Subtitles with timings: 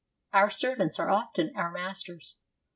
[0.33, 2.37] Our servants are often our masters.